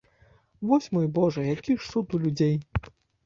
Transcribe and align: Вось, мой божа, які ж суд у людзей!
Вось, 0.69 0.87
мой 0.97 1.05
божа, 1.17 1.45
які 1.55 1.75
ж 1.81 1.85
суд 1.91 2.17
у 2.19 2.21
людзей! 2.25 2.57